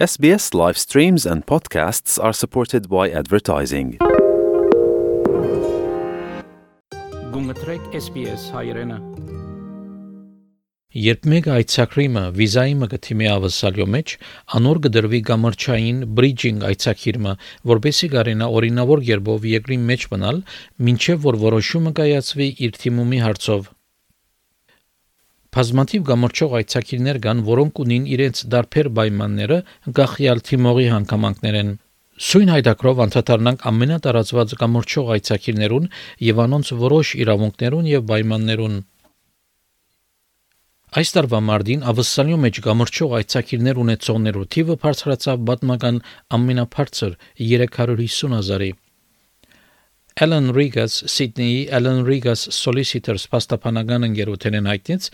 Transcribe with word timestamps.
SBS 0.00 0.54
live 0.54 0.78
streams 0.78 1.26
and 1.26 1.44
podcasts 1.44 2.18
are 2.18 2.32
supported 2.32 2.88
by 2.88 3.10
advertising. 3.20 3.88
Գունգտրեք 7.34 7.98
SPS 7.98 8.46
հայրենը 8.54 8.96
Երբ 11.06 11.28
մեկ 11.32 11.50
այցակրիմը 11.56 12.22
վիզայի 12.38 12.78
մգթիմի 12.84 13.28
ավսալյո 13.34 13.86
մեջ 13.96 14.14
անոր 14.60 14.80
գդրվի 14.86 15.20
գամրջային 15.32 15.98
բրիջինգ 16.20 16.64
այցակիրմը 16.70 17.34
որբեսի 17.72 18.10
գարենա 18.16 18.48
օրինավոր 18.60 19.04
երբով 19.10 19.44
երկրի 19.50 19.78
մեջ 19.90 20.08
մնալ 20.14 20.40
ինչեւ 20.94 21.28
որ 21.28 21.38
որոշումը 21.44 21.94
կայացվի 22.00 22.48
իր 22.68 22.80
թիմումի 22.86 23.20
հարցով 23.26 23.68
Բազմաթիվ 25.50 26.02
գամրջող 26.06 26.52
այցակիրներ 26.60 27.16
կան, 27.22 27.38
որոնք 27.46 27.78
ունին 27.82 28.04
իրենց 28.14 28.42
դարբեր 28.54 28.88
պայմանները 28.98 29.56
գախյալ 29.96 30.42
թիմողի 30.46 30.84
հանգամանքներեն։ 30.94 31.72
Սույն 32.20 32.52
հայտակրով 32.54 33.00
անդրադառնանք 33.04 33.64
ամենատարածված 33.70 34.54
գամրջող 34.60 35.10
այցակիրներուն 35.16 35.88
եւ 36.26 36.42
անոնց 36.44 36.70
որոշ 36.84 37.12
իրավունքներուն 37.24 37.88
եւ 37.90 38.04
պայմաններուն։ 38.10 38.76
Այս 41.00 41.12
տարվա 41.16 41.40
մարտին 41.48 41.82
ավսալյո 41.90 42.38
մեջ 42.44 42.60
գամրջող 42.66 43.16
այցակիրներ 43.18 43.82
ունեցողներու 43.86 44.46
թիվը 44.54 44.78
բարձրացավ 44.84 45.42
պատմական 45.50 46.00
ամենաբարձր 46.38 47.18
350 47.42 48.38
հազարի։ 48.38 48.70
Alan 50.20 50.50
Regas 50.52 50.96
Sydney-ի 51.06 51.70
Alan 51.72 52.02
Regas 52.04 52.42
Solicitors 52.52 53.24
պաստապանական 53.32 54.08
ընկերութենեն 54.10 54.66
հայտնեց, 54.68 55.06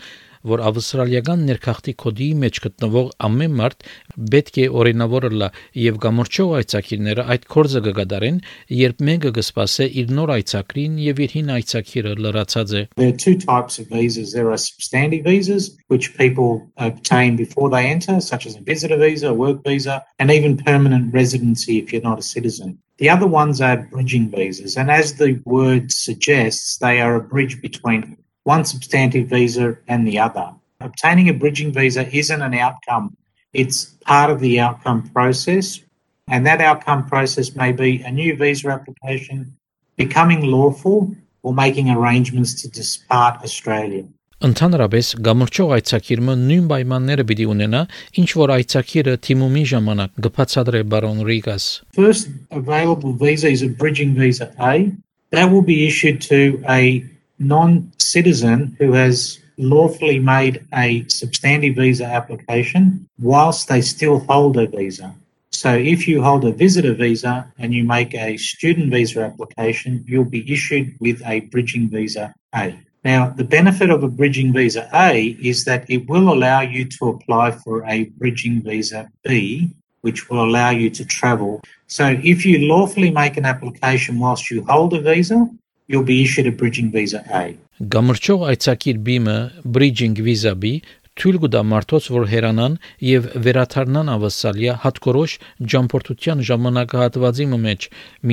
որ 0.45 0.63
ավստրալիական 0.69 1.45
ներքախտի 1.47 1.93
կոդի 2.03 2.27
մեջ 2.43 2.59
գտնվող 2.67 3.09
ամեն 3.27 3.55
մարդ 3.61 3.85
պետք 4.33 4.59
է 4.63 4.67
օրինավոր 4.81 5.27
լա 5.41 5.49
եւ 5.81 5.99
գամրջող 6.05 6.53
այցակիրները 6.61 7.25
այդ 7.33 7.47
կորձը 7.53 7.81
կգադարեն, 7.87 8.39
երբ 8.77 9.03
մեկը 9.09 9.31
կսպասե 9.37 9.87
իր 10.01 10.13
նոր 10.17 10.33
այցակրին 10.37 10.97
եւ 11.07 11.21
իր 11.27 11.35
հին 11.37 11.53
այցակիրը 11.57 12.13
լրացած 12.27 12.75
է։ 12.77 12.83
There 13.01 13.13
are 13.13 13.21
two 13.25 13.37
types 13.37 13.79
of 13.79 13.87
visas. 13.93 14.33
There 14.33 14.51
are 14.51 14.57
substantive 14.57 15.23
visas, 15.25 15.69
which 15.87 16.17
people 16.17 16.67
obtain 16.77 17.35
before 17.35 17.69
they 17.69 17.85
enter, 17.87 18.19
such 18.21 18.45
as 18.45 18.55
a 18.55 18.61
visitor 18.61 18.97
visa, 18.97 19.29
a 19.29 19.33
work 19.33 19.63
visa, 19.63 20.03
and 20.19 20.31
even 20.31 20.57
permanent 20.57 21.13
residency 21.13 21.77
if 21.79 21.93
you're 21.93 22.01
not 22.01 22.19
a 22.19 22.23
citizen. 22.23 22.77
The 22.97 23.09
other 23.09 23.27
ones 23.27 23.61
are 23.61 23.77
bridging 23.91 24.31
visas, 24.31 24.75
and 24.75 24.89
as 24.89 25.15
the 25.15 25.39
word 25.45 25.91
suggests, 25.91 26.77
they 26.77 26.99
are 26.99 27.15
a 27.15 27.21
bridge 27.21 27.61
between 27.61 28.17
one 28.46 28.64
substantive 28.64 29.28
visa 29.28 29.76
and 29.88 30.06
the 30.06 30.18
other. 30.18 30.50
Obtaining 30.80 31.28
a 31.28 31.34
bridging 31.34 31.72
visa 31.72 32.08
isn't 32.14 32.42
an 32.42 32.54
outcome, 32.54 33.16
it's 33.52 33.84
part 34.06 34.30
of 34.30 34.40
the 34.40 34.58
outcome 34.58 35.08
process, 35.10 35.80
and 36.28 36.46
that 36.46 36.60
outcome 36.60 37.06
process 37.06 37.54
may 37.54 37.72
be 37.72 38.02
a 38.02 38.10
new 38.10 38.36
visa 38.36 38.68
application, 38.68 39.56
becoming 39.96 40.42
lawful, 40.42 41.14
or 41.42 41.52
making 41.54 41.90
arrangements 41.90 42.62
to 42.62 42.68
depart 42.70 43.42
Australia. 43.42 44.04
Ընդհանրապես 44.42 45.08
գամրջող 45.22 45.72
այցակիրը 45.76 46.34
նույն 46.38 46.64
պայմանները 46.70 47.24
պիտի 47.28 47.44
ունենա, 47.52 47.82
ինչ 48.18 48.28
որ 48.40 48.52
այցակիրը 48.56 49.12
թիմումի 49.26 49.62
ժամանակ 49.72 50.16
գբացադրե 50.26 50.80
բարոն 50.94 51.20
Ռիգաս։ 51.28 51.66
First 51.94 52.32
available 52.50 53.14
visa 53.14 53.46
is 53.46 53.62
a 53.62 53.70
bridging 53.70 54.16
visa 54.18 54.50
A. 54.58 54.90
That 55.30 55.52
will 55.52 55.62
be 55.62 55.86
issued 55.86 56.20
to 56.26 56.58
a 56.66 57.06
non-citizen 57.39 58.75
who 58.79 58.93
has 58.93 59.39
lawfully 59.57 60.19
made 60.19 60.65
a 60.73 61.03
substantive 61.07 61.75
visa 61.75 62.05
application 62.05 63.07
whilst 63.19 63.67
they 63.67 63.81
still 63.81 64.19
hold 64.19 64.57
a 64.57 64.67
visa. 64.67 65.13
So 65.51 65.73
if 65.73 66.07
you 66.07 66.21
hold 66.21 66.45
a 66.45 66.51
visitor 66.51 66.93
visa 66.93 67.51
and 67.57 67.73
you 67.73 67.83
make 67.83 68.13
a 68.13 68.37
student 68.37 68.91
visa 68.91 69.21
application, 69.21 70.03
you'll 70.07 70.25
be 70.25 70.51
issued 70.51 70.95
with 70.99 71.21
a 71.25 71.39
bridging 71.41 71.89
visa 71.89 72.33
A. 72.53 72.77
Now, 73.03 73.29
the 73.29 73.43
benefit 73.43 73.89
of 73.89 74.03
a 74.03 74.07
bridging 74.07 74.53
visa 74.53 74.89
A 74.93 75.37
is 75.41 75.65
that 75.65 75.89
it 75.89 76.07
will 76.09 76.31
allow 76.33 76.61
you 76.61 76.85
to 76.85 77.09
apply 77.09 77.51
for 77.51 77.83
a 77.85 78.05
bridging 78.19 78.61
visa 78.61 79.09
B, 79.23 79.73
which 80.01 80.29
will 80.29 80.43
allow 80.43 80.71
you 80.71 80.89
to 80.91 81.05
travel. 81.05 81.61
So, 81.87 82.19
if 82.21 82.45
you 82.45 82.67
lawfully 82.67 83.09
make 83.09 83.37
an 83.37 83.45
application 83.45 84.19
whilst 84.19 84.51
you 84.51 84.63
hold 84.65 84.93
a 84.93 85.01
visa, 85.01 85.49
you'll 85.87 86.03
be 86.03 86.21
issued 86.23 86.47
a 86.47 86.51
bridging 86.51 86.91
visa 86.91 87.23
A. 87.31 87.55
Գամրջող 87.93 88.47
այցակիր 88.51 89.01
բիմը 89.07 89.37
bridging 89.63 90.15
visa 90.27 90.55
B 90.55 90.79
թույլ 91.17 91.37
կտա 91.41 91.61
մարդոց, 91.65 92.07
որ 92.13 92.25
հերանան 92.29 92.73
եւ 93.01 93.27
վերաթարնան 93.45 94.09
ավասալիա 94.13 94.73
հատկորոշ 94.83 95.33
ջամփորդության 95.73 96.43
ժամանակահատվածի 96.49 97.47
մեջ, 97.53 97.87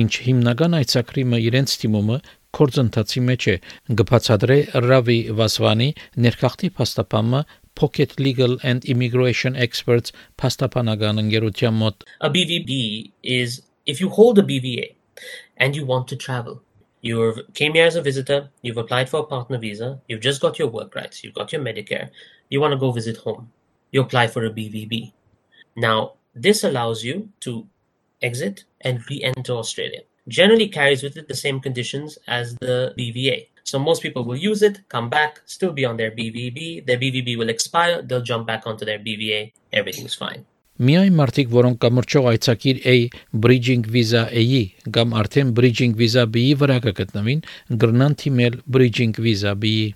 ինչ 0.05 0.11
հիմնական 0.25 0.77
այցակրիմը 0.79 1.39
իրենց 1.49 1.73
թիմումը 1.81 2.17
կորձընթացի 2.55 3.21
մեջ 3.29 3.47
է 3.51 3.55
գբացադրե 3.99 4.57
Ռավի 4.85 5.17
Վասվանի 5.39 5.89
ներքախտի 6.25 6.69
փաստապամը 6.77 7.41
Pocket 7.75 8.13
Legal 8.19 8.53
and 8.63 8.85
Immigration 8.87 9.57
Experts 9.65 10.13
փաստապանական 10.39 11.19
ընկերության 11.25 11.75
մոտ 11.81 12.05
A 12.21 12.29
BVB 12.31 12.77
is 13.39 13.59
if 13.85 13.99
you 13.99 14.13
hold 14.19 14.39
a 14.39 14.45
BVA 14.51 14.93
and 15.57 15.75
you 15.75 15.83
want 15.89 16.07
to 16.13 16.15
travel 16.15 16.61
you 17.05 17.33
came 17.53 17.73
here 17.73 17.85
as 17.85 17.95
a 17.95 18.01
visitor 18.01 18.49
you've 18.61 18.77
applied 18.83 19.07
for 19.09 19.19
a 19.19 19.29
partner 19.31 19.57
visa 19.57 19.99
you've 20.07 20.25
just 20.29 20.41
got 20.41 20.57
your 20.57 20.67
work 20.67 20.95
rights 20.95 21.23
you've 21.23 21.39
got 21.39 21.51
your 21.53 21.61
medicare 21.61 22.09
you 22.49 22.59
want 22.59 22.71
to 22.71 22.77
go 22.77 22.91
visit 22.91 23.17
home. 23.17 23.51
You 23.91 24.01
apply 24.01 24.27
for 24.27 24.45
a 24.45 24.49
bvb 24.49 25.13
now 25.75 26.13
this 26.33 26.63
allows 26.63 27.03
you 27.03 27.29
to 27.41 27.67
exit 28.21 28.65
and 28.81 28.99
re-enter 29.09 29.53
australia. 29.53 30.01
Generally 30.27 30.69
carries 30.69 31.03
with 31.03 31.17
it 31.17 31.27
the 31.27 31.35
same 31.35 31.59
conditions 31.59 32.17
as 32.27 32.55
the 32.55 32.93
BVA. 32.97 33.47
So 33.63 33.79
most 33.79 34.01
people 34.01 34.23
will 34.23 34.35
use 34.35 34.61
it, 34.61 34.81
come 34.89 35.09
back, 35.09 35.41
still 35.45 35.71
be 35.71 35.85
on 35.85 35.97
their 35.97 36.11
BVB, 36.11 36.85
their 36.85 36.97
BVB 36.97 37.37
will 37.37 37.49
expire, 37.49 38.01
they'll 38.01 38.21
jump 38.21 38.47
back 38.47 38.67
onto 38.67 38.85
their 38.85 38.99
BVA, 38.99 39.51
everything's 39.73 40.15
fine. 40.15 40.45
Միայն 40.75 41.13
մարդիկ, 41.15 41.51
որոնք 41.55 41.77
կամրջող 41.79 42.25
այցակիր 42.33 42.79
A 42.91 42.95
bridging 43.31 43.85
visa 43.87 44.25
A-ի 44.27 44.63
կամ 44.97 45.13
արդեն 45.21 45.53
bridging 45.55 45.93
visa 45.95 46.25
B-ի 46.27 46.57
վրա 46.59 46.81
կգտնվին, 46.83 47.45
գրնան 47.79 48.17
թիմել 48.19 48.57
bridging 48.67 49.15
visa 49.23 49.55
B-ի։ 49.55 49.93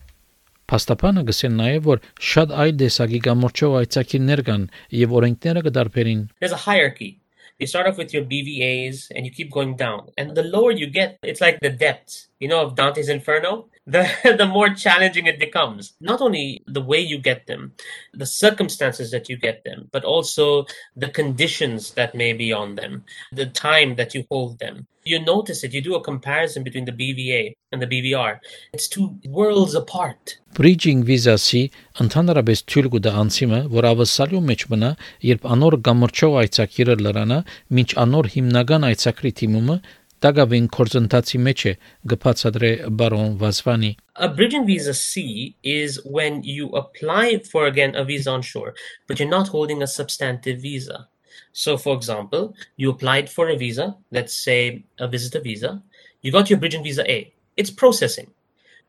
Փաստաբանը 0.71 1.25
գսեն 1.27 1.57
նաև 1.59 1.89
որ 1.89 2.03
շատ 2.31 2.55
այլ 2.63 2.75
դեսագի 2.79 3.19
կամրջող 3.27 3.75
այցակիրներ 3.81 4.43
կան 4.51 4.67
եւ 5.03 5.17
օրենքները 5.19 5.65
կդարբերին։ 5.67 6.21
There's 6.39 6.55
a 6.55 6.63
hierarchy 6.63 7.17
you 7.59 7.67
start 7.67 7.87
off 7.87 7.97
with 7.97 8.13
your 8.13 8.23
BVAs 8.23 9.11
and 9.13 9.25
you 9.25 9.31
keep 9.31 9.51
going 9.51 9.75
down. 9.75 10.07
And 10.17 10.33
the 10.35 10.43
lower 10.43 10.71
you 10.71 10.87
get, 10.87 11.19
it's 11.21 11.41
like 11.41 11.59
the 11.59 11.69
depths, 11.69 12.29
you 12.39 12.47
know, 12.47 12.61
of 12.61 12.75
Dante's 12.75 13.09
Inferno. 13.09 13.67
The, 13.88 14.08
the 14.38 14.46
more 14.46 14.70
challenging 14.70 15.26
it 15.26 15.38
becomes. 15.38 15.92
Not 16.00 16.20
only 16.20 16.62
the 16.66 16.80
way 16.80 17.00
you 17.00 17.18
get 17.18 17.46
them, 17.46 17.72
the 18.14 18.26
circumstances 18.26 19.10
that 19.10 19.28
you 19.28 19.36
get 19.36 19.62
them, 19.64 19.88
but 19.92 20.04
also 20.04 20.64
the 20.96 21.08
conditions 21.08 21.92
that 21.92 22.14
may 22.14 22.32
be 22.32 22.52
on 22.52 22.76
them, 22.76 23.04
the 23.32 23.46
time 23.46 23.96
that 23.96 24.14
you 24.14 24.24
hold 24.30 24.58
them. 24.58 24.86
You 25.04 25.20
notice 25.20 25.62
it, 25.64 25.74
you 25.74 25.82
do 25.82 25.96
a 25.96 26.02
comparison 26.02 26.62
between 26.62 26.86
the 26.86 26.92
BVA 26.92 27.52
and 27.72 27.82
the 27.82 27.86
BVR. 27.86 28.38
It's 28.72 28.88
two 28.88 29.18
worlds 29.28 29.74
apart. 29.74 30.38
Bridging 30.54 31.02
visa-ի 31.04 31.62
ընդհանրապես 32.00 32.62
թույլ 32.70 32.88
կտա 32.94 33.12
անցիմը, 33.20 33.58
որ 33.74 33.88
ավսալյու 33.90 34.40
մեջ 34.48 34.64
մնա, 34.70 34.90
երբ 35.28 35.48
անոր 35.54 35.76
գամրջող 35.88 36.38
այցակիրը 36.44 36.96
լրանա, 37.04 37.38
ոչ 37.80 37.88
անոր 38.04 38.30
հիմնական 38.36 38.88
այցակրի 38.88 39.32
թիմումը 39.42 39.76
դագավին 40.24 40.66
կորզընթացի 40.74 41.38
մեջ 41.46 41.62
է 41.70 41.72
գբացադրե 42.12 42.70
բարոն 43.00 43.34
Վասվանի 43.42 43.90
A 44.16 44.28
bridging 44.28 44.64
visa 44.66 44.94
C 44.94 45.56
is 45.62 45.98
when 46.04 46.42
you 46.44 46.68
apply 46.80 47.40
for 47.50 47.66
again 47.66 47.96
a 47.96 48.04
visa 48.04 48.30
on 48.30 48.42
shore, 48.42 48.74
but 49.08 49.18
you're 49.18 49.28
not 49.28 49.48
holding 49.48 49.82
a 49.82 49.86
substantive 49.86 50.60
visa. 50.62 51.08
So, 51.52 51.76
for 51.76 51.96
example, 51.96 52.54
you 52.76 52.90
applied 52.90 53.28
for 53.28 53.48
a 53.48 53.56
visa, 53.56 53.96
let's 54.12 54.34
say 54.34 54.84
a 54.98 55.08
visitor 55.08 55.40
visa, 55.40 55.82
you 56.22 56.30
got 56.32 56.48
your 56.48 56.58
bridging 56.60 56.84
visa 56.84 57.08
A, 57.10 57.32
it's 57.56 57.70
processing. 57.70 58.30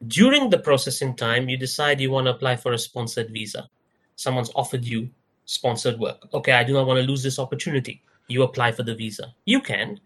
During 0.07 0.49
the 0.49 0.59
processing 0.59 1.15
time, 1.15 1.49
you 1.49 1.57
decide 1.57 1.99
you 1.99 2.11
want 2.11 2.27
to 2.27 2.31
apply 2.31 2.55
for 2.57 2.73
a 2.73 2.77
sponsored 2.77 3.29
visa. 3.31 3.69
Someone's 4.15 4.51
offered 4.55 4.85
you 4.85 5.09
sponsored 5.45 5.99
work. 5.99 6.27
Okay, 6.33 6.51
I 6.51 6.63
do 6.63 6.73
not 6.73 6.87
want 6.87 6.97
to 6.99 7.05
lose 7.05 7.23
this 7.23 7.39
opportunity. 7.39 8.01
You 8.27 8.43
apply 8.43 8.71
for 8.71 8.83
the 8.83 8.95
visa. 8.95 9.33
You 9.45 9.61
can, 9.61 9.99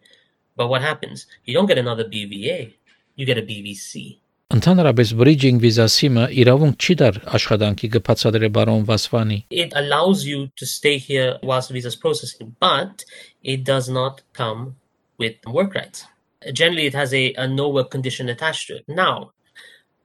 but 0.56 0.68
what 0.68 0.82
happens? 0.82 1.28
You 1.46 1.54
don't 1.54 1.66
get 1.66 1.78
another 1.78 2.04
BVA, 2.04 2.74
you 3.16 3.26
get 3.26 3.38
a 3.38 3.42
BVC. 3.42 4.20
Ընդհանրապես 4.50 5.14
bridging 5.14 5.60
visa 5.62 5.86
SIM-ը 5.86 6.24
իրավունք 6.42 6.86
չի 6.86 6.94
դար 7.02 7.18
աշխատանքի 7.38 7.90
գբացադրե 7.96 8.50
բարոն 8.56 8.86
Վասվանի։ 8.88 9.38
It 9.52 9.76
allows 9.76 10.26
you 10.26 10.50
to 10.58 10.66
stay 10.66 10.98
here 10.98 11.38
whilst 11.44 11.70
visa 11.70 11.90
is 11.90 11.96
processing, 11.96 12.56
but 12.60 13.06
it 13.44 13.64
does 13.64 13.90
not 13.90 14.24
come 14.34 14.76
with 15.20 15.38
work 15.46 15.76
rights. 15.76 16.06
Generally, 16.52 16.88
it 16.88 16.96
has 16.96 17.14
a, 17.14 17.34
a 17.34 17.48
no 17.48 17.70
work 17.70 17.92
condition 17.92 18.28
attached 18.28 18.68
to 18.68 18.78
it. 18.78 18.86
Now, 18.88 19.34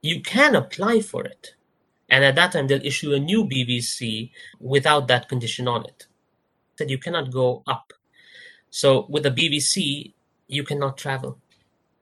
you 0.03 0.21
can 0.21 0.55
apply 0.55 1.01
for 1.01 1.25
it. 1.25 1.55
And 2.11 2.23
at 2.23 2.35
that 2.35 2.53
time, 2.53 2.67
they'll 2.67 2.85
issue 2.85 3.15
a 3.15 3.19
new 3.19 3.45
BVC 3.45 4.31
without 4.61 5.09
that 5.09 5.29
condition 5.29 5.67
on 5.67 5.87
it. 5.87 6.07
that 6.79 6.91
you 6.91 6.99
cannot 6.99 7.31
go 7.31 7.63
up. 7.67 7.93
So 8.71 9.07
with 9.09 9.23
the 9.23 9.31
BVC, 9.31 10.13
you 10.50 10.64
cannot 10.64 10.98
travel. 10.98 11.38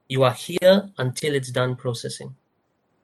You 0.09 0.23
are 0.23 0.33
here 0.33 0.89
until 0.97 1.35
it's 1.35 1.51
done 1.51 1.75
processing. 1.75 2.35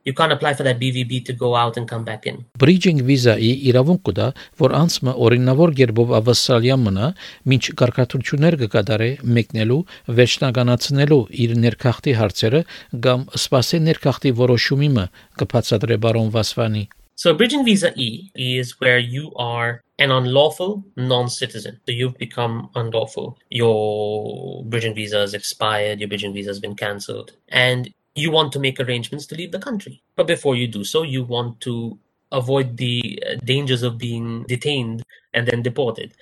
You 0.06 0.14
can't 0.14 0.34
apply 0.34 0.54
for 0.54 0.64
that 0.64 0.80
BVB 0.80 1.24
to 1.28 1.34
go 1.34 1.56
out 1.56 1.78
and 1.78 1.88
come 1.88 2.04
back 2.04 2.26
in. 2.28 2.44
Bridging 2.60 3.00
visa-ի 3.08 3.52
իրավունք 3.72 4.02
կա, 4.10 4.26
որ 4.60 4.74
անցումը 4.80 5.14
օրինավոր 5.28 5.72
ģերբով 5.80 6.12
ավասալյան 6.20 6.84
մնա, 6.88 7.08
ինչ 7.56 7.64
կարգադրություններ 7.82 8.58
կկատարե 8.64 9.08
մեկնելու, 9.38 9.80
վերջնականացնելու 10.20 11.22
իր 11.46 11.56
ներքախտի 11.64 12.18
հարցերը 12.20 12.62
կամ 13.08 13.24
սպասե 13.40 13.80
ներքախտի 13.88 14.36
որոշումը 14.44 15.08
կբացատրե 15.40 16.00
բարոն 16.04 16.36
Վասվանի։ 16.36 16.84
So 17.16 17.34
bridging 17.34 17.64
visa 17.64 17.94
E 17.96 18.32
is 18.36 18.76
where 18.82 19.00
you 19.00 19.32
are 19.38 19.84
an 20.00 20.12
unlawful 20.12 20.84
non-citizen. 20.96 21.80
So 21.86 21.92
you've 21.92 22.18
become 22.18 22.70
unlawful. 22.76 23.38
Your 23.50 24.64
bridging 24.66 24.96
visa 24.96 25.20
has 25.20 25.34
expired, 25.34 26.00
your 26.00 26.10
bridging 26.10 26.34
visa 26.34 26.50
has 26.50 26.60
been 26.60 26.76
cancelled, 26.76 27.34
and 27.50 27.94
you 28.16 28.32
want 28.32 28.52
to 28.54 28.60
make 28.60 28.80
arrangements 28.80 29.26
to 29.28 29.36
leave 29.36 29.52
the 29.52 29.60
country. 29.60 30.02
But 30.16 30.28
before 30.28 30.56
you 30.56 30.68
do 30.68 30.84
so, 30.84 31.04
you 31.04 31.24
want 31.24 31.62
to 31.62 31.98
avoid 32.32 32.78
the 32.78 33.24
uh, 33.28 33.36
dangers 33.44 33.84
of 33.84 33.98
being 33.98 34.44
detained 34.44 35.04
and 35.34 35.48
then 35.48 35.62
deported 35.62 36.14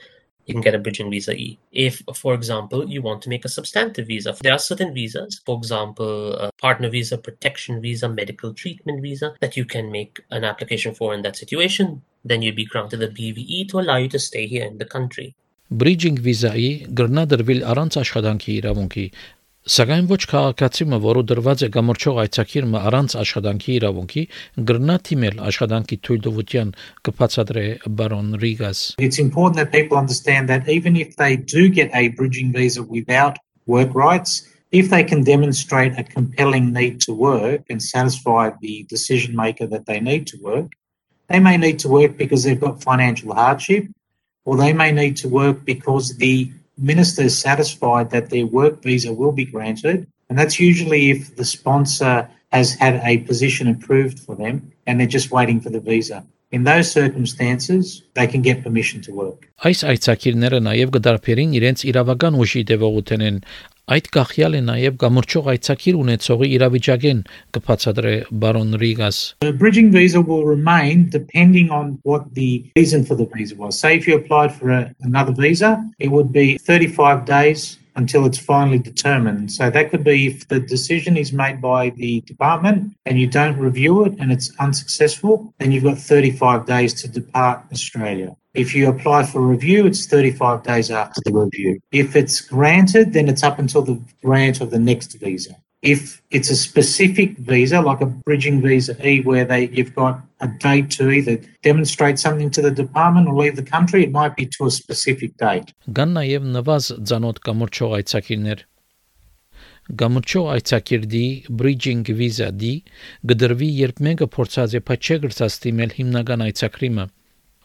you 0.50 0.54
can 0.54 0.62
get 0.62 0.74
a 0.74 0.78
bridging 0.78 1.10
visa 1.10 1.32
E. 1.32 1.58
If, 1.72 2.02
for 2.14 2.32
example, 2.32 2.88
you 2.88 3.02
want 3.02 3.22
to 3.22 3.28
make 3.28 3.44
a 3.44 3.48
substantive 3.48 4.06
visa, 4.06 4.34
there 4.42 4.52
are 4.52 4.58
certain 4.58 4.94
visas, 4.94 5.40
for 5.44 5.58
example, 5.58 6.34
a 6.34 6.52
partner 6.52 6.88
visa, 6.88 7.18
protection 7.18 7.80
visa, 7.80 8.08
medical 8.08 8.54
treatment 8.54 9.02
visa, 9.02 9.34
that 9.40 9.56
you 9.56 9.64
can 9.64 9.90
make 9.90 10.20
an 10.30 10.44
application 10.44 10.94
for 10.94 11.14
in 11.14 11.22
that 11.22 11.36
situation. 11.36 12.02
Then 12.24 12.42
you'd 12.42 12.56
be 12.56 12.64
granted 12.64 13.02
a 13.02 13.08
BVE 13.08 13.68
to 13.70 13.80
allow 13.80 13.96
you 13.96 14.08
to 14.10 14.18
stay 14.18 14.46
here 14.46 14.64
in 14.64 14.78
the 14.78 14.84
country. 14.84 15.34
Bridging 15.68 16.18
visa-ի 16.22 16.68
գրնադրվել 16.98 17.62
առանց 17.70 17.96
աշխատանքի 18.00 18.52
իրավունքի 18.60 19.06
Սակայն 19.61 20.07
ոչ 20.09 20.23
քաղաքացիմը, 20.25 20.97
որը 21.03 21.21
դրված 21.29 21.63
է 21.65 21.67
գամրջող 21.75 22.15
այցակիրը 22.23 22.79
առանց 22.79 23.15
աշխատանքի 23.21 23.73
իրավունքի, 23.77 24.23
գրնա 24.69 24.95
թիմել 25.05 25.41
աշխատանքի 25.49 25.97
թույլտվության 26.07 26.71
կբացատրե 27.05 27.65
բարոն 27.99 28.31
Ռիգաս։ 28.41 28.81
It's 28.97 29.21
important 29.21 29.61
that 29.61 29.69
people 29.69 29.99
understand 29.99 30.49
that 30.49 30.65
even 30.67 30.97
if 30.97 31.13
they 31.21 31.37
do 31.37 31.69
get 31.69 31.93
a 31.93 32.09
bridging 32.17 32.49
visa 32.51 32.81
without 32.81 33.37
work 33.67 33.93
rights, 33.93 34.49
if 34.71 34.89
they 34.89 35.03
can 35.03 35.21
demonstrate 35.23 35.93
a 35.93 36.03
compelling 36.09 36.73
need 36.73 36.99
to 37.05 37.13
work 37.13 37.61
and 37.69 37.83
satisfy 37.83 38.49
the 38.61 38.87
decision 38.89 39.35
maker 39.35 39.67
that 39.67 39.85
they 39.85 39.99
need 39.99 40.25
to 40.33 40.41
work, 40.41 40.71
they 41.27 41.39
may 41.39 41.57
need 41.57 41.77
to 41.85 41.87
work 41.87 42.17
because 42.17 42.43
they've 42.43 42.59
got 42.59 42.81
financial 42.81 43.35
hardship, 43.35 43.85
or 44.43 44.57
they 44.57 44.73
may 44.73 44.91
need 44.91 45.17
to 45.17 45.29
work 45.29 45.63
because 45.65 46.17
the 46.17 46.49
minister 46.80 47.22
is 47.22 47.38
satisfied 47.38 48.10
that 48.10 48.30
their 48.30 48.46
work 48.46 48.82
visa 48.82 49.12
will 49.12 49.32
be 49.32 49.44
granted, 49.44 50.06
and 50.28 50.38
that's 50.38 50.58
usually 50.60 51.10
if 51.10 51.36
the 51.36 51.44
sponsor 51.44 52.28
has 52.52 52.72
had 52.72 53.00
a 53.04 53.18
position 53.18 53.68
approved 53.68 54.18
for 54.20 54.34
them 54.36 54.72
and 54.86 54.98
they're 54.98 55.06
just 55.18 55.30
waiting 55.30 55.60
for 55.60 55.70
the 55.70 55.80
visa. 55.80 56.24
In 56.52 56.62
those 56.64 56.90
circumstances, 56.90 58.02
they 58.14 58.26
can 58.26 58.40
get 58.40 58.62
permission 58.62 59.02
to 59.02 59.12
work. 59.12 59.50
Այս 59.66 59.82
այցակիրները 59.90 60.60
նաև 60.62 60.92
կդարբերին 60.94 61.56
իրենց 61.58 61.82
իրավական 61.90 62.38
ուժի 62.38 62.62
դեպողութենեն 62.70 63.40
Այդ 63.89 64.07
գախյալ 64.13 64.55
է 64.55 64.61
նաև 64.67 64.97
գամրջող 65.01 65.47
այցակիր 65.55 65.95
ունեցողի 65.99 66.49
իրավիճակեն 66.57 67.23
կբացատրե 67.57 68.13
բարոն 68.43 68.77
Ռիգաս 68.83 69.17
The 69.41 69.53
bridging 69.63 69.89
visa 69.91 70.21
will 70.21 70.45
remain 70.45 71.09
depending 71.09 71.73
on 71.73 71.97
what 72.03 72.29
the 72.35 72.69
reason 72.77 73.03
for 73.03 73.15
the 73.15 73.25
visa 73.33 73.55
was. 73.55 73.79
Say 73.79 73.97
if 73.97 74.07
you 74.07 74.15
applied 74.15 74.53
for 74.53 74.69
a, 74.69 74.93
another 75.01 75.33
visa, 75.33 75.81
it 75.99 76.11
would 76.11 76.31
be 76.31 76.57
35 76.59 77.25
days 77.25 77.80
until 77.95 78.25
it's 78.25 78.37
finally 78.37 78.79
determined. 78.79 79.51
So 79.51 79.69
that 79.69 79.89
could 79.89 80.03
be 80.03 80.27
if 80.27 80.47
the 80.47 80.59
decision 80.59 81.17
is 81.17 81.33
made 81.33 81.61
by 81.61 81.89
the 81.91 82.21
department 82.21 82.95
and 83.05 83.19
you 83.19 83.27
don't 83.27 83.57
review 83.57 84.05
it 84.05 84.13
and 84.19 84.31
it's 84.31 84.51
unsuccessful, 84.59 85.53
then 85.59 85.71
you've 85.71 85.83
got 85.83 85.97
35 85.97 86.65
days 86.65 86.93
to 87.01 87.07
depart 87.07 87.65
Australia. 87.71 88.35
If 88.53 88.75
you 88.75 88.89
apply 88.89 89.25
for 89.25 89.41
review, 89.41 89.85
it's 89.85 90.05
35 90.05 90.63
days 90.63 90.91
after 90.91 91.21
the 91.23 91.33
review. 91.33 91.79
If 91.91 92.15
it's 92.15 92.41
granted, 92.41 93.13
then 93.13 93.29
it's 93.29 93.43
up 93.43 93.59
until 93.59 93.81
the 93.81 94.01
grant 94.21 94.59
of 94.59 94.71
the 94.71 94.79
next 94.79 95.13
visa. 95.13 95.55
If 95.81 96.21
it's 96.29 96.51
a 96.51 96.55
specific 96.55 97.37
visa, 97.39 97.81
like 97.81 98.01
a 98.01 98.05
bridging 98.05 98.61
visa 98.61 98.93
E, 99.05 99.21
where 99.21 99.45
they 99.45 99.67
you've 99.69 99.95
got 99.95 100.21
a 100.39 100.47
date 100.47 100.91
to 100.91 101.09
either 101.09 101.41
demonstrate 101.63 102.19
something 102.19 102.51
to 102.51 102.61
the 102.61 102.69
department 102.69 103.27
or 103.27 103.33
leave 103.33 103.55
the 103.55 103.63
country, 103.63 104.03
it 104.03 104.11
might 104.11 104.35
be 104.35 104.45
to 104.45 104.65
a 104.65 104.71
specific 104.71 105.37
date. 105.37 105.73
Կան 105.89 106.13
նաև 106.17 106.45
նվազ 106.57 106.91
ցանոթ 107.09 107.41
կամրջող 107.47 107.97
այցակիրներ։ 107.97 108.63
Գամրջող 110.01 110.47
այցակիրդի 110.55 111.25
bridging 111.49 112.05
visa 112.21 112.51
D 112.53 112.71
գդրվի 113.25 113.69
երբ 113.81 114.05
մեկը 114.05 114.27
փորձած 114.37 114.77
է 114.77 114.85
փաչե 114.85 115.17
գրծած 115.25 115.57
դիմել 115.65 115.95
հիմնական 115.97 116.45
այցակրիմը 116.45 117.05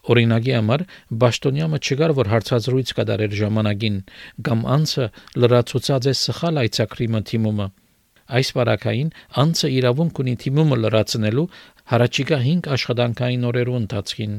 Օրինակի 0.06 0.52
համար 0.56 0.82
Բաշտոնյամը 1.20 1.78
չգար 1.84 2.12
որ 2.16 2.30
հարցազրույց 2.32 2.92
կդարեր 2.96 3.32
ժամանակին 3.40 3.96
կամ 4.48 4.62
անցը 4.76 5.06
լրացուցած 5.42 6.08
է 6.12 6.14
սխալ 6.20 6.62
այցակրիմը 6.62 7.22
թիմումը 7.30 7.66
Այս 8.26 8.52
վարակային 8.58 9.10
անցը 9.42 9.70
իրավունք 9.78 10.20
ունի 10.22 10.34
թիմումը 10.42 10.78
լրացնելու 10.82 11.48
հարաճիկա 11.92 12.38
5 12.46 12.70
աշխատանքային 12.76 13.48
օրերու 13.50 13.80
ընթացքին 13.80 14.38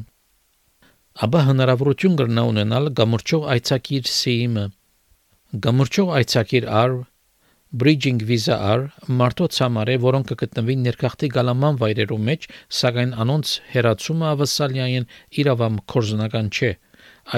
Աբա 1.28 1.44
հնարավորություն 1.50 2.18
կրնա 2.22 2.48
ունենալ 2.54 2.90
գամրջող 3.02 3.46
այցակիր 3.54 4.10
սիիմը 4.14 4.66
Գամրջող 5.68 6.12
այցակիր 6.18 6.68
R 6.82 6.98
Bridging 7.72 8.20
Visa 8.28 8.56
R 8.74 8.84
մարդոց 9.22 9.58
համար 9.64 9.90
է, 9.92 9.96
որոնք 10.04 10.30
կգտնվին 10.32 10.86
ներքախտի 10.88 11.30
գալաման 11.34 11.80
վայրերու 11.82 12.20
մեջ, 12.28 12.48
սակայն 12.80 13.12
անոնց 13.24 13.52
հերացումը 13.74 14.28
ավասալյային 14.30 15.08
իրավամ 15.44 15.82
կորզնական 15.94 16.48
չէ։ 16.48 16.72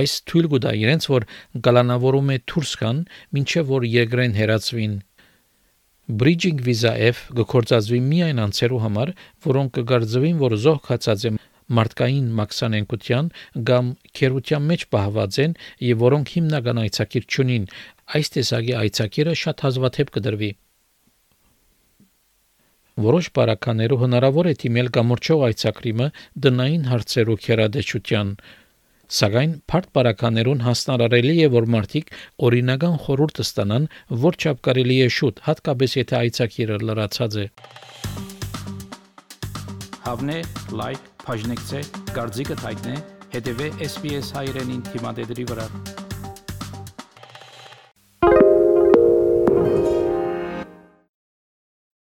Այս 0.02 0.14
թույլ 0.30 0.50
կտա 0.54 0.74
իրենց, 0.84 1.10
որ 1.14 1.26
գալանավորում 1.66 2.30
է 2.36 2.38
կան, 2.54 3.02
ինչեւ 3.42 3.74
որ 3.74 3.88
երկրեն 3.90 4.38
հերացվին։ 4.38 4.94
Bridging 6.10 6.58
Visa 6.66 6.96
F 6.98 7.28
գործածվի 7.38 8.00
միայն 8.02 8.40
անցերու 8.48 8.80
համար, 8.82 9.10
որոնք 9.46 9.76
կգարձվին, 9.78 10.40
որ 10.42 10.56
զոհ 10.64 10.80
կացած 10.88 11.26
է 11.30 11.32
մարդկային 11.78 12.32
մաքսանենկության 12.40 13.28
կամ 13.70 13.92
քերության 14.18 14.66
մեջ 14.72 14.86
պահված 14.96 15.38
են 15.44 15.54
եւ 15.86 16.02
որոնք 16.04 16.32
հիմնական 16.38 16.82
այցակիր 16.84 17.28
չունին 17.30 17.68
այս 18.18 18.34
տեսակի 18.36 18.74
այցակիրը 18.80 19.36
շատ 19.44 19.64
հազվադեպ 19.68 20.14
կդրվի 20.18 20.52
Որոշ 23.00 23.30
բարականերով 23.38 24.02
հնարավոր 24.04 24.50
է 24.50 24.56
թիմել 24.64 24.90
կամրջող 24.98 25.44
այցակրիմը 25.50 26.08
դնային 26.46 26.90
հարցերու 26.90 27.38
քերադեչության 27.46 28.34
Սակայն 29.10 29.54
բարդ 29.72 29.88
բարականերուն 29.98 30.60
հասնարարելի 30.62 31.32
է 31.42 31.48
որ 31.50 31.66
մարդիկ 31.74 32.12
օրինական 32.46 32.98
խորհուրդ 33.06 33.40
ստանան, 33.42 33.88
որ 34.26 34.36
չափ 34.38 34.60
կարելի 34.68 34.98
է 35.06 35.08
շուտ, 35.16 35.42
հատկապես 35.48 35.96
եթե 35.98 36.18
այցակիրը 36.20 36.78
լրացած 36.86 37.38
է։ 37.44 37.46
Հավնե, 40.06 40.38
լայք, 40.82 41.08
բաժնեկցե, 41.26 41.82
դարձիկը 42.14 42.60
թայտնե, 42.62 43.00
հետեւե 43.34 43.72
SPS 43.90 44.32
հայրենին 44.38 44.86
թիմադեդի 44.94 45.50
վրա։ 45.54 45.68